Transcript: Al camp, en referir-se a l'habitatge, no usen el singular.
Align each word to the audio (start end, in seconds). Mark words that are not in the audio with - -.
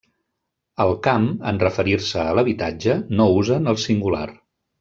Al 0.85 0.93
camp, 1.07 1.27
en 1.51 1.59
referir-se 1.65 2.19
a 2.25 2.33
l'habitatge, 2.39 2.99
no 3.21 3.31
usen 3.43 3.75
el 3.75 3.81
singular. 3.89 4.27